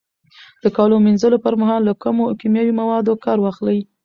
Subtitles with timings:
[0.63, 3.79] د کالو مینځلو پر مهال له کمو کیمیاوي موادو کار واخلئ.